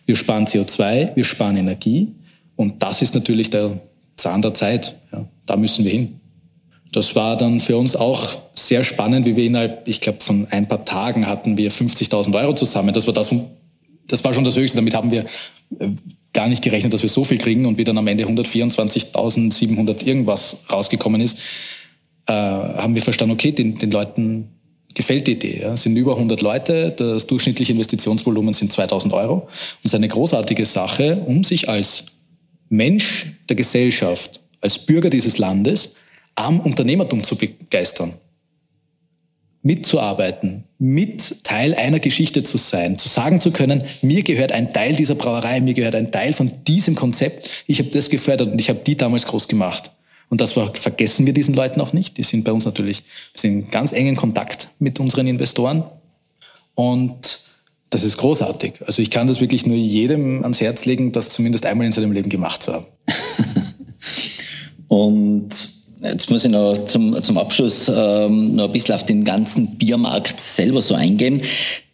Wir 0.05 0.17
sparen 0.17 0.45
CO2, 0.45 1.15
wir 1.15 1.23
sparen 1.23 1.55
Energie 1.55 2.15
und 2.57 2.83
das 2.83 3.01
ist 3.01 3.15
natürlich 3.15 3.49
der 3.49 3.79
Zahn 4.17 4.41
der 4.41 4.53
Zeit. 4.53 4.95
Ja, 5.13 5.25
da 5.45 5.55
müssen 5.55 5.85
wir 5.85 5.91
hin. 5.91 6.19
Das 6.91 7.15
war 7.15 7.37
dann 7.37 7.61
für 7.61 7.77
uns 7.77 7.95
auch 7.95 8.37
sehr 8.55 8.83
spannend, 8.83 9.25
wie 9.25 9.37
wir 9.37 9.45
innerhalb, 9.45 9.87
ich 9.87 10.01
glaube, 10.01 10.19
von 10.21 10.47
ein 10.49 10.67
paar 10.67 10.83
Tagen 10.83 11.27
hatten 11.27 11.57
wir 11.57 11.71
50.000 11.71 12.35
Euro 12.35 12.55
zusammen. 12.55 12.93
Das 12.93 13.07
war 13.07 13.13
das, 13.13 13.33
das 14.07 14.23
war 14.23 14.33
schon 14.33 14.43
das 14.43 14.55
Höchste. 14.55 14.77
Damit 14.77 14.93
haben 14.93 15.11
wir 15.11 15.25
äh, 15.79 15.89
gar 16.33 16.47
nicht 16.47 16.63
gerechnet, 16.63 16.93
dass 16.93 17.01
wir 17.01 17.09
so 17.09 17.23
viel 17.23 17.37
kriegen 17.37 17.65
und 17.65 17.77
wie 17.77 17.83
dann 17.83 17.97
am 17.97 18.07
Ende 18.07 18.25
124.700 18.25 20.05
irgendwas 20.05 20.63
rausgekommen 20.71 21.21
ist, 21.21 21.39
äh, 22.27 22.33
haben 22.33 22.95
wir 22.95 23.01
verstanden, 23.01 23.33
okay, 23.33 23.51
den, 23.51 23.77
den 23.77 23.91
Leuten 23.91 24.49
gefällt 24.93 25.27
die 25.27 25.33
Idee. 25.33 25.61
Ja. 25.61 25.73
Es 25.73 25.83
sind 25.83 25.95
über 25.95 26.13
100 26.13 26.41
Leute, 26.41 26.91
das 26.91 27.27
durchschnittliche 27.27 27.71
Investitionsvolumen 27.71 28.53
sind 28.53 28.71
2000 28.71 29.13
Euro 29.13 29.33
und 29.33 29.49
es 29.83 29.91
ist 29.91 29.95
eine 29.95 30.07
großartige 30.07 30.65
Sache, 30.65 31.23
um 31.25 31.43
sich 31.43 31.69
als 31.69 32.07
Mensch 32.69 33.27
der 33.47 33.55
Gesellschaft, 33.55 34.39
als 34.59 34.79
Bürger 34.79 35.09
dieses 35.09 35.37
Landes 35.37 35.95
am 36.35 36.59
Unternehmertum 36.59 37.23
zu 37.23 37.35
begeistern. 37.35 38.13
Mitzuarbeiten, 39.67 40.63
mit 40.79 41.43
Teil 41.43 41.75
einer 41.75 42.00
Geschichte 42.00 42.43
zu 42.43 42.57
sein, 42.57 42.97
zu 42.97 43.09
sagen 43.09 43.41
zu 43.41 43.51
können, 43.51 43.83
mir 44.01 44.24
gehört 44.24 44.53
ein 44.53 44.71
Teil 44.71 44.95
dieser 44.95 45.15
Brauerei, 45.15 45.59
mir 45.59 45.74
gehört 45.74 45.95
ein 45.95 46.12
Teil 46.12 46.33
von 46.33 46.51
diesem 46.65 46.95
Konzept, 46.95 47.50
ich 47.67 47.79
habe 47.79 47.89
das 47.89 48.09
gefördert 48.09 48.51
und 48.51 48.59
ich 48.59 48.69
habe 48.69 48.79
die 48.79 48.95
damals 48.95 49.25
groß 49.25 49.47
gemacht. 49.47 49.91
Und 50.29 50.41
das 50.41 50.53
vergessen 50.53 51.25
wir 51.25 51.33
diesen 51.33 51.53
Leuten 51.53 51.79
auch 51.79 51.93
nicht. 51.93 52.17
Die 52.17 52.24
sind 52.24 52.43
bei 52.43 52.51
uns 52.51 52.65
natürlich, 52.65 53.03
wir 53.33 53.39
sind 53.39 53.51
in 53.51 53.71
ganz 53.71 53.93
engen 53.93 54.15
Kontakt 54.15 54.69
mit 54.79 55.00
unseren 55.00 55.27
Investoren. 55.27 55.83
Und 56.74 57.39
das 57.89 58.03
ist 58.03 58.17
großartig. 58.17 58.81
Also 58.86 59.01
ich 59.01 59.09
kann 59.09 59.27
das 59.27 59.39
wirklich 59.39 59.65
nur 59.65 59.77
jedem 59.77 60.43
ans 60.43 60.59
Herz 60.59 60.86
legen, 60.86 61.12
das 61.12 61.29
zumindest 61.29 61.65
einmal 61.65 61.88
in 61.88 61.93
seinem 61.93 62.12
Leben 62.12 62.29
gemacht 62.29 62.63
zu 62.63 62.74
haben. 62.74 62.86
Und 64.89 65.76
jetzt 66.01 66.30
muss 66.30 66.46
ich 66.46 66.51
noch 66.51 66.86
zum, 66.86 67.22
zum 67.24 67.38
Abschluss 67.38 67.92
ähm, 67.94 68.56
noch 68.56 68.66
ein 68.66 68.72
bisschen 68.72 68.96
auf 68.96 69.06
den 69.06 69.24
ganzen 69.24 69.77
Biermarkt 69.77 70.39
selber 70.39 70.82
so 70.82 70.94
eingehen. 70.96 71.42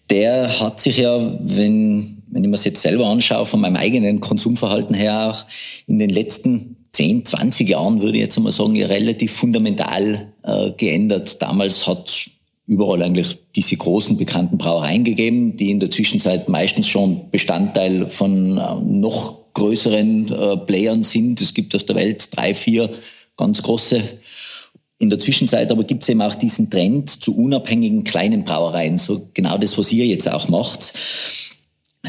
Der 0.10 0.60
hat 0.60 0.82
sich 0.82 0.98
ja, 0.98 1.38
wenn, 1.40 2.24
wenn 2.28 2.44
ich 2.44 2.50
mir 2.50 2.56
das 2.56 2.66
jetzt 2.66 2.82
selber 2.82 3.08
anschaue, 3.08 3.46
von 3.46 3.62
meinem 3.62 3.78
eigenen 3.78 4.20
Konsumverhalten 4.20 4.96
her 4.96 5.30
auch 5.30 5.46
in 5.88 6.00
den 6.00 6.10
letzten 6.10 6.78
10, 6.92 7.26
20 7.26 7.70
Jahren, 7.70 8.02
würde 8.02 8.18
ich 8.18 8.24
jetzt 8.24 8.40
mal 8.40 8.52
sagen, 8.52 8.82
relativ 8.82 9.32
fundamental 9.32 10.28
äh, 10.44 10.72
geändert. 10.78 11.42
Damals 11.42 11.88
hat 11.88 12.30
überall 12.68 13.02
eigentlich 13.02 13.38
diese 13.56 13.76
großen 13.76 14.16
bekannten 14.16 14.58
Brauereien 14.58 15.04
gegeben, 15.04 15.58
die 15.58 15.72
in 15.72 15.80
der 15.80 15.92
Zwischenzeit 15.92 16.50
meistens 16.50 16.88
schon 16.88 17.30
Bestandteil 17.32 18.06
von 18.06 18.58
äh, 18.58 18.76
noch 18.84 19.38
größeren 19.54 20.32
äh, 20.32 20.58
Playern 20.58 21.04
sind. 21.04 21.42
Es 21.42 21.54
gibt 21.54 21.76
auf 21.76 21.84
der 21.84 21.96
Welt 21.96 22.36
drei, 22.36 22.54
vier 22.54 22.90
ganz 23.38 23.62
große. 23.62 24.02
In 25.00 25.10
der 25.10 25.20
Zwischenzeit 25.20 25.72
aber 25.72 25.84
gibt 25.84 26.04
es 26.04 26.10
eben 26.10 26.22
auch 26.22 26.36
diesen 26.36 26.70
Trend 26.70 27.24
zu 27.24 27.36
unabhängigen 27.36 28.04
kleinen 28.04 28.44
Brauereien. 28.44 28.98
So 28.98 29.30
genau 29.34 29.58
das, 29.58 29.78
was 29.78 29.92
ihr 29.92 30.06
jetzt 30.06 30.32
auch 30.32 30.48
macht 30.48 30.94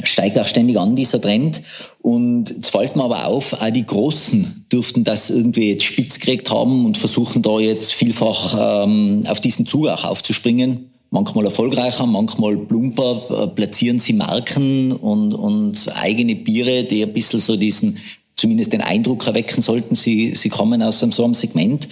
steigt 0.02 0.38
auch 0.38 0.46
ständig 0.46 0.78
an, 0.78 0.96
dieser 0.96 1.20
Trend. 1.20 1.62
Und 2.02 2.50
jetzt 2.50 2.70
fällt 2.70 2.96
mir 2.96 3.04
aber 3.04 3.26
auf, 3.26 3.52
auch 3.52 3.70
die 3.70 3.86
Großen 3.86 4.66
dürften 4.72 5.04
das 5.04 5.30
irgendwie 5.30 5.70
jetzt 5.70 5.84
spitz 5.84 6.18
gekriegt 6.18 6.50
haben 6.50 6.84
und 6.84 6.98
versuchen 6.98 7.42
da 7.42 7.60
jetzt 7.60 7.92
vielfach 7.92 8.84
ähm, 8.84 9.24
auf 9.28 9.40
diesen 9.40 9.66
Zug 9.66 9.88
auch 9.88 10.04
aufzuspringen. 10.04 10.90
Manchmal 11.10 11.44
erfolgreicher, 11.44 12.06
manchmal 12.06 12.56
plumper, 12.56 13.44
äh, 13.44 13.46
platzieren 13.46 14.00
sie 14.00 14.14
Marken 14.14 14.90
und, 14.90 15.32
und 15.32 15.88
eigene 15.94 16.34
Biere, 16.34 16.82
die 16.82 17.04
ein 17.04 17.12
bisschen 17.12 17.38
so 17.38 17.56
diesen, 17.56 17.98
zumindest 18.36 18.72
den 18.72 18.80
Eindruck 18.80 19.26
erwecken 19.26 19.62
sollten, 19.62 19.94
sie, 19.94 20.34
sie 20.34 20.48
kommen 20.48 20.82
aus 20.82 21.00
so 21.00 21.24
einem 21.24 21.34
Segment. 21.34 21.88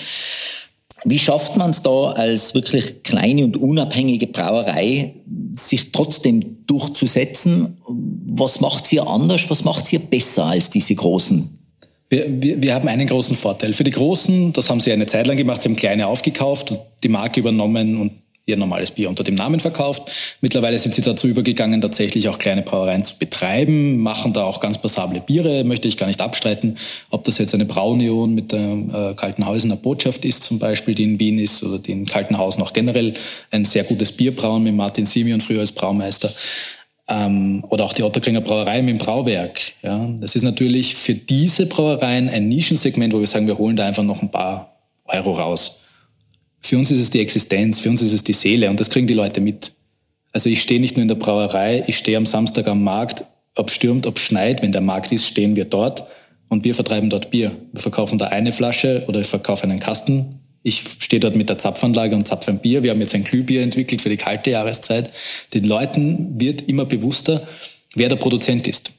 Wie 1.05 1.19
schafft 1.19 1.57
man 1.57 1.71
es 1.71 1.83
da 1.83 2.13
als 2.13 2.55
wirklich 2.55 3.03
kleine 3.03 3.45
und 3.45 3.57
unabhängige 3.57 4.29
Brauerei, 4.29 5.15
sich 5.55 5.91
trotzdem 5.91 6.65
durchzusetzen? 6.67 7.79
Was 7.87 8.61
macht 8.61 8.87
sie 8.87 9.01
anders? 9.01 9.51
Was 9.51 9.65
macht 9.65 9.87
sie 9.87 9.99
besser 9.99 10.47
als 10.47 10.71
diese 10.71 10.95
großen? 10.95 11.59
Wir, 12.09 12.27
wir, 12.43 12.63
wir 12.63 12.75
haben 12.75 12.89
einen 12.89 13.07
großen 13.07 13.35
Vorteil. 13.35 13.73
Für 13.73 13.85
die 13.85 13.91
Großen, 13.91 14.53
das 14.53 14.71
haben 14.71 14.81
sie 14.81 14.93
eine 14.93 15.07
Zeit 15.07 15.27
lang 15.27 15.37
gemacht, 15.37 15.63
sie 15.63 15.71
haben 15.71 15.77
kleine 15.77 16.07
aufgekauft 16.07 16.79
die 17.03 17.09
Marke 17.09 17.41
übernommen 17.41 18.01
und 18.01 18.13
ihr 18.45 18.57
normales 18.57 18.91
Bier 18.91 19.09
unter 19.09 19.23
dem 19.23 19.37
Namen 19.37 19.61
verkauft. 19.61 20.11
Mittlerweile 20.41 20.79
sind 20.79 20.95
sie 20.95 21.03
dazu 21.03 21.29
übergegangen, 21.29 21.81
tatsächlich 21.81 22.29
auch 22.29 22.39
kleine 22.39 22.63
Brauereien 22.63 23.05
zu 23.05 23.17
betreiben, 23.17 23.99
machen 23.99 24.33
da 24.33 24.45
auch 24.45 24.59
ganz 24.59 24.79
passable 24.79 25.21
Biere, 25.21 25.63
möchte 25.65 25.87
ich 25.87 25.97
gar 25.97 26.07
nicht 26.07 26.21
abstreiten. 26.21 26.77
Ob 27.11 27.25
das 27.25 27.39
jetzt 27.39 27.55
eine 27.55 27.67
Braunion 27.67 28.35
mit 28.35 28.51
der 28.51 28.61
äh, 29.11 29.15
Kaltenhausener 29.15 29.77
Botschaft 29.77 30.25
ist 30.25 30.43
zum 30.43 30.59
Beispiel, 30.59 30.95
die 30.95 31.05
in 31.05 31.21
Wien 31.21 31.39
ist, 31.39 31.63
oder 31.63 31.79
die 31.79 31.93
in 31.93 32.07
Kaltenhausen 32.07 32.63
auch 32.63 32.73
generell 32.73 33.15
ein 33.53 33.65
sehr 33.65 33.85
gutes 33.85 34.11
Bier 34.11 34.35
brauen 34.35 34.65
mit 34.65 34.75
Martin 34.75 35.07
Simeon 35.07 35.41
früher 35.41 35.61
als 35.61 35.73
Braumeister. 35.73 36.33
Ähm, 37.09 37.65
oder 37.69 37.85
auch 37.85 37.93
die 37.93 38.03
Otterkringer 38.03 38.41
Brauerei 38.41 38.83
mit 38.83 38.99
dem 38.99 38.99
Brauwerk. 38.99 39.61
Ja. 39.83 40.09
Das 40.19 40.35
ist 40.35 40.43
natürlich 40.43 40.95
für 40.97 41.15
diese 41.15 41.67
Brauereien 41.67 42.29
ein 42.29 42.49
Nischensegment, 42.49 43.13
wo 43.13 43.21
wir 43.21 43.27
sagen, 43.27 43.47
wir 43.47 43.59
holen 43.59 43.77
da 43.77 43.87
einfach 43.87 44.05
noch 44.05 44.23
ein 44.23 44.31
paar 44.31 44.77
Euro 45.07 45.33
raus. 45.33 45.82
Für 46.63 46.79
uns 46.79 46.91
ist 46.91 47.01
es 47.01 47.11
die 47.11 47.21
Existenz, 47.21 47.81
für 47.81 47.91
uns 47.91 48.03
ist 48.03 48.13
es 48.13 48.25
die 48.25 48.33
Seele 48.33 48.71
und 48.71 48.81
das 48.81 48.91
kriegen 48.91 49.07
die 49.07 49.15
Leute 49.15 49.41
mit. 49.41 49.73
Also 50.33 50.49
ich 50.49 50.63
stehe 50.63 50.81
nicht 50.81 50.97
nur 50.97 51.03
in 51.03 51.09
der 51.09 51.17
Brauerei, 51.17 51.85
ich 51.87 51.99
stehe 51.99 52.17
am 52.17 52.27
Samstag 52.27 52.69
am 52.69 52.83
Markt, 52.83 53.25
ob 53.55 53.71
stürmt, 53.71 54.07
ob 54.07 54.19
schneit, 54.19 54.63
wenn 54.63 54.73
der 54.73 54.81
Markt 54.81 55.13
ist, 55.13 55.27
stehen 55.27 55.57
wir 55.57 55.67
dort 55.67 56.05
und 56.49 56.65
wir 56.65 56.75
vertreiben 56.75 57.11
dort 57.11 57.31
Bier. 57.31 57.57
Wir 57.73 57.81
verkaufen 57.81 58.19
da 58.19 58.27
eine 58.27 58.53
Flasche 58.53 59.05
oder 59.09 59.21
ich 59.21 59.27
verkaufe 59.27 59.65
einen 59.65 59.81
Kasten. 59.81 60.41
Ich 60.63 60.83
stehe 61.01 61.21
dort 61.21 61.35
mit 61.35 61.49
der 61.49 61.59
Zapfanlage 61.59 62.15
und 62.15 62.29
zapfe 62.29 62.51
ein 62.51 62.61
Bier. 62.61 62.83
Wir 62.83 62.93
haben 62.93 63.01
jetzt 63.01 63.15
ein 63.15 63.25
Glühbier 63.25 63.63
entwickelt 63.63 64.01
für 64.01 64.09
die 64.09 64.17
kalte 64.17 64.51
Jahreszeit. 64.51 65.11
Den 65.53 65.65
Leuten 65.65 66.41
wird 66.41 66.63
immer 66.63 66.85
bewusster, 66.85 67.47
wer 67.95 68.09
der 68.09 68.17
Produzent 68.17 68.69
ist. 68.69 68.93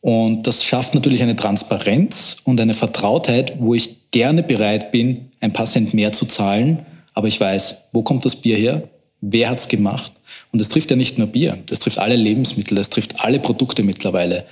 Und 0.00 0.48
das 0.48 0.64
schafft 0.64 0.94
natürlich 0.94 1.22
eine 1.22 1.36
Transparenz 1.36 2.38
und 2.44 2.60
eine 2.60 2.74
Vertrautheit, 2.74 3.54
wo 3.58 3.74
ich 3.74 4.10
gerne 4.10 4.42
bereit 4.42 4.90
bin, 4.90 5.30
ein 5.40 5.52
paar 5.52 5.66
Cent 5.66 5.94
mehr 5.94 6.12
zu 6.12 6.26
zahlen, 6.26 6.86
aber 7.14 7.28
ich 7.28 7.40
weiß, 7.40 7.76
wo 7.92 8.02
kommt 8.02 8.24
das 8.24 8.36
Bier 8.36 8.56
her? 8.56 8.88
Wer 9.20 9.50
hat's 9.50 9.68
gemacht? 9.68 10.12
Und 10.50 10.60
das 10.60 10.68
trifft 10.68 10.90
ja 10.90 10.96
nicht 10.96 11.18
nur 11.18 11.26
Bier, 11.28 11.58
das 11.66 11.78
trifft 11.78 11.98
alle 11.98 12.16
Lebensmittel, 12.16 12.76
das 12.76 12.90
trifft 12.90 13.20
alle 13.20 13.38
Produkte 13.38 13.82
mittlerweile. 13.82 14.44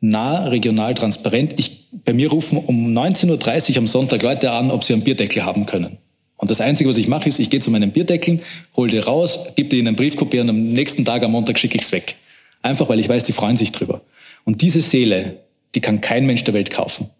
Nah, 0.00 0.46
regional, 0.48 0.94
transparent. 0.94 1.58
Ich, 1.58 1.88
bei 2.04 2.12
mir 2.12 2.30
rufen 2.30 2.58
um 2.58 2.96
19.30 2.96 3.72
Uhr 3.72 3.76
am 3.78 3.86
Sonntag 3.86 4.22
Leute 4.22 4.50
an, 4.50 4.70
ob 4.70 4.82
sie 4.84 4.94
einen 4.94 5.02
Bierdeckel 5.02 5.44
haben 5.44 5.66
können. 5.66 5.98
Und 6.36 6.50
das 6.50 6.62
Einzige, 6.62 6.88
was 6.88 6.96
ich 6.96 7.06
mache, 7.06 7.28
ist, 7.28 7.38
ich 7.38 7.50
gehe 7.50 7.60
zu 7.60 7.70
meinen 7.70 7.92
Bierdeckeln, 7.92 8.40
hole 8.74 8.90
die 8.90 8.98
raus, 8.98 9.48
gebe 9.56 9.76
in 9.76 9.86
einen 9.86 9.96
Briefkopie 9.96 10.40
und 10.40 10.48
am 10.48 10.72
nächsten 10.72 11.04
Tag, 11.04 11.22
am 11.22 11.32
Montag, 11.32 11.58
schicke 11.58 11.76
ich's 11.76 11.92
weg. 11.92 12.16
Einfach, 12.62 12.88
weil 12.88 12.98
ich 12.98 13.08
weiß, 13.08 13.24
die 13.24 13.32
freuen 13.32 13.58
sich 13.58 13.72
drüber. 13.72 14.00
Und 14.44 14.62
diese 14.62 14.80
Seele, 14.80 15.40
die 15.74 15.82
kann 15.82 16.00
kein 16.00 16.24
Mensch 16.24 16.44
der 16.44 16.54
Welt 16.54 16.70
kaufen. 16.70 17.10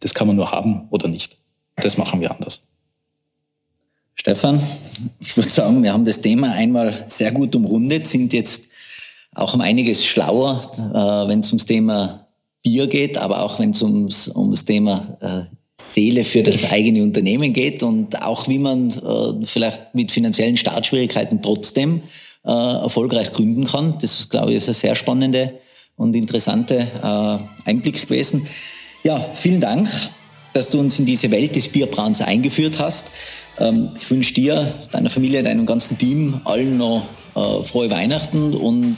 Das 0.00 0.12
kann 0.12 0.26
man 0.26 0.34
nur 0.34 0.50
haben 0.50 0.88
oder 0.90 1.06
nicht. 1.06 1.36
Das 1.76 1.96
machen 1.96 2.20
wir 2.20 2.32
anders. 2.32 2.62
Stefan, 4.26 4.62
ich 5.20 5.36
würde 5.36 5.50
sagen, 5.50 5.82
wir 5.82 5.92
haben 5.92 6.06
das 6.06 6.22
Thema 6.22 6.52
einmal 6.52 7.04
sehr 7.08 7.30
gut 7.30 7.54
umrundet, 7.54 8.06
sind 8.06 8.32
jetzt 8.32 8.62
auch 9.34 9.52
um 9.52 9.60
einiges 9.60 10.02
schlauer, 10.02 10.62
äh, 10.78 11.28
wenn 11.28 11.40
es 11.40 11.48
ums 11.48 11.66
Thema 11.66 12.26
Bier 12.62 12.86
geht, 12.86 13.18
aber 13.18 13.42
auch 13.42 13.58
wenn 13.58 13.72
es 13.72 13.82
ums, 13.82 14.28
ums 14.28 14.64
Thema 14.64 15.18
äh, 15.20 15.54
Seele 15.78 16.24
für 16.24 16.42
das 16.42 16.72
eigene 16.72 17.02
Unternehmen 17.02 17.52
geht 17.52 17.82
und 17.82 18.22
auch 18.22 18.48
wie 18.48 18.58
man 18.58 18.88
äh, 18.92 19.44
vielleicht 19.44 19.94
mit 19.94 20.10
finanziellen 20.10 20.56
Startschwierigkeiten 20.56 21.42
trotzdem 21.42 22.00
äh, 22.46 22.50
erfolgreich 22.50 23.30
gründen 23.30 23.66
kann. 23.66 23.98
Das 24.00 24.20
ist, 24.20 24.30
glaube 24.30 24.52
ich, 24.52 24.56
ist 24.56 24.68
eine 24.68 24.74
sehr 24.74 24.94
spannende 24.94 25.52
und 25.96 26.16
interessante 26.16 26.76
äh, 26.78 27.68
Einblick 27.68 28.00
gewesen. 28.00 28.46
Ja, 29.02 29.32
vielen 29.34 29.60
Dank, 29.60 29.90
dass 30.54 30.70
du 30.70 30.80
uns 30.80 30.98
in 30.98 31.04
diese 31.04 31.30
Welt 31.30 31.54
des 31.54 31.68
Bierbrauens 31.68 32.22
eingeführt 32.22 32.78
hast. 32.78 33.10
Ähm, 33.58 33.90
ich 34.00 34.10
wünsche 34.10 34.32
dir, 34.32 34.72
deiner 34.92 35.10
Familie, 35.10 35.42
deinem 35.42 35.66
ganzen 35.66 35.98
Team, 35.98 36.40
allen 36.44 36.78
noch 36.78 37.02
äh, 37.34 37.62
frohe 37.64 37.90
Weihnachten 37.90 38.54
und 38.54 38.96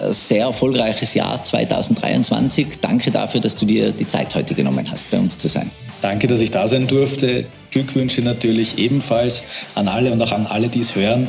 ein 0.00 0.12
sehr 0.12 0.44
erfolgreiches 0.44 1.14
Jahr 1.14 1.42
2023. 1.42 2.66
Danke 2.80 3.10
dafür, 3.10 3.40
dass 3.40 3.56
du 3.56 3.66
dir 3.66 3.90
die 3.90 4.06
Zeit 4.06 4.34
heute 4.34 4.54
genommen 4.54 4.90
hast, 4.90 5.10
bei 5.10 5.18
uns 5.18 5.38
zu 5.38 5.48
sein. 5.48 5.70
Danke, 6.02 6.28
dass 6.28 6.40
ich 6.40 6.50
da 6.50 6.68
sein 6.68 6.86
durfte. 6.86 7.46
Glückwünsche 7.70 8.22
natürlich 8.22 8.78
ebenfalls 8.78 9.44
an 9.74 9.88
alle 9.88 10.12
und 10.12 10.22
auch 10.22 10.32
an 10.32 10.46
alle, 10.46 10.68
die 10.68 10.80
es 10.80 10.94
hören. 10.94 11.26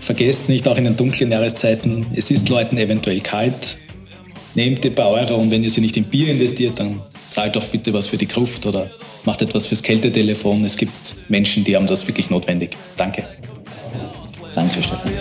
Vergesst 0.00 0.48
nicht, 0.48 0.66
auch 0.66 0.76
in 0.76 0.84
den 0.84 0.96
dunklen 0.96 1.30
Jahreszeiten, 1.30 2.06
es 2.14 2.30
ist 2.30 2.48
Leuten 2.48 2.76
eventuell 2.78 3.20
kalt. 3.20 3.78
Nehmt 4.54 4.82
die 4.82 4.90
paar 4.90 5.10
Euro 5.10 5.36
und 5.36 5.50
wenn 5.50 5.62
ihr 5.62 5.70
sie 5.70 5.80
nicht 5.80 5.96
in 5.96 6.04
Bier 6.04 6.28
investiert, 6.28 6.80
dann 6.80 7.00
zahlt 7.30 7.56
doch 7.56 7.64
bitte 7.68 7.94
was 7.94 8.06
für 8.06 8.18
die 8.18 8.28
Gruft 8.28 8.66
oder 8.66 8.90
macht 9.24 9.42
etwas 9.42 9.66
fürs 9.66 9.82
Kältetelefon. 9.82 10.64
Es 10.64 10.76
gibt 10.76 11.16
Menschen, 11.28 11.64
die 11.64 11.76
haben 11.76 11.86
das 11.86 12.06
wirklich 12.06 12.28
notwendig. 12.30 12.76
Danke. 12.96 13.24
Danke, 14.54 14.82
Stefan. 14.82 15.12